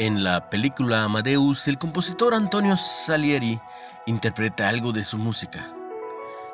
[0.00, 3.60] En la película Amadeus, el compositor Antonio Salieri
[4.06, 5.74] interpreta algo de su música.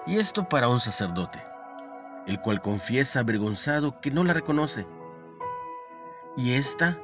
[0.06, 1.38] Y esto para un sacerdote,
[2.26, 4.86] el cual confiesa avergonzado que no la reconoce.
[6.38, 6.98] Y esta,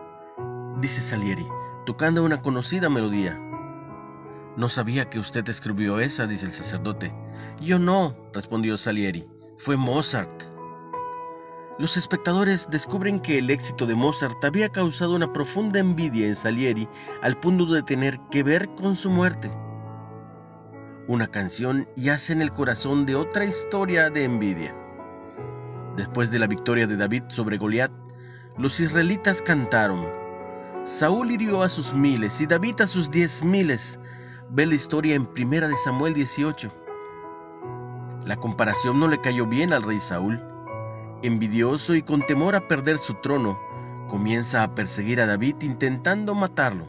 [0.81, 1.45] dice Salieri,
[1.85, 3.39] tocando una conocida melodía.
[4.57, 7.15] No sabía que usted escribió esa, dice el sacerdote.
[7.61, 9.29] Yo no, respondió Salieri,
[9.59, 10.40] fue Mozart.
[11.81, 16.87] Los espectadores descubren que el éxito de Mozart había causado una profunda envidia en Salieri
[17.23, 19.51] al punto de tener que ver con su muerte.
[21.09, 24.77] Una canción yace en el corazón de otra historia de envidia.
[25.97, 27.91] Después de la victoria de David sobre Goliat,
[28.59, 30.07] los israelitas cantaron:
[30.85, 33.99] Saúl hirió a sus miles y David a sus diez miles.
[34.51, 36.71] Ve la historia en Primera de Samuel 18.
[38.27, 40.50] La comparación no le cayó bien al rey Saúl
[41.23, 43.59] envidioso y con temor a perder su trono,
[44.09, 46.87] comienza a perseguir a David intentando matarlo.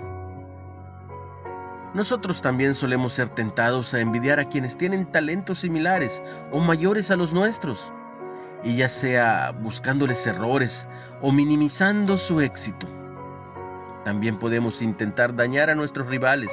[1.94, 7.18] Nosotros también solemos ser tentados a envidiar a quienes tienen talentos similares o mayores a
[7.18, 7.92] los nuestros,
[8.64, 10.88] y ya sea buscándoles errores
[11.22, 12.88] o minimizando su éxito.
[14.06, 16.52] También podemos intentar dañar a nuestros rivales.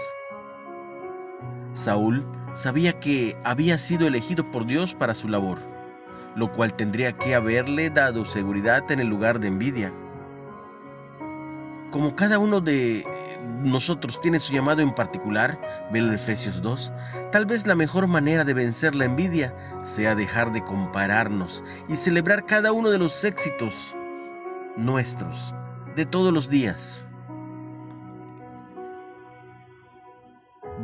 [1.73, 5.78] Saúl sabía que había sido elegido por Dios para su labor
[6.39, 9.93] lo cual tendría que haberle dado seguridad en el lugar de envidia.
[11.91, 13.05] Como cada uno de
[13.65, 16.93] nosotros tiene su llamado en particular, velo en Efesios 2,
[17.33, 22.47] tal vez la mejor manera de vencer la envidia sea dejar de compararnos y celebrar
[22.47, 23.97] cada uno de los éxitos
[24.77, 25.53] nuestros
[25.97, 27.09] de todos los días.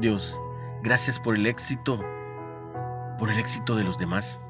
[0.00, 0.36] Dios,
[0.82, 2.04] gracias por el éxito,
[3.20, 4.40] por el éxito de los demás.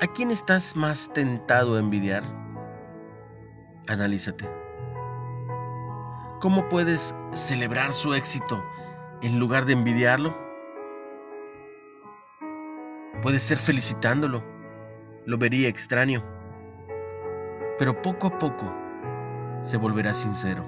[0.00, 2.22] ¿A quién estás más tentado a envidiar?
[3.88, 4.48] Analízate.
[6.40, 8.62] ¿Cómo puedes celebrar su éxito
[9.22, 10.38] en lugar de envidiarlo?
[13.22, 14.44] Puede ser felicitándolo.
[15.26, 16.22] Lo vería extraño.
[17.76, 18.72] Pero poco a poco
[19.62, 20.64] se volverá sincero.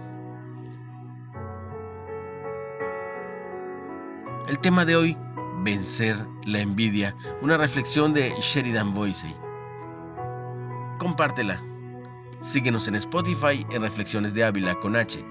[4.49, 5.17] El tema de hoy
[5.63, 9.35] Vencer la envidia, una reflexión de Sheridan Boise.
[10.99, 11.61] Compártela.
[12.41, 15.23] Síguenos en Spotify en Reflexiones de Ávila con H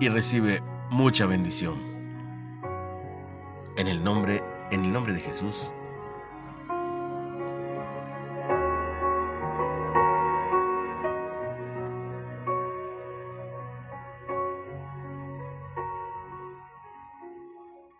[0.00, 1.76] y recibe mucha bendición.
[3.76, 5.72] En el nombre, en el nombre de Jesús.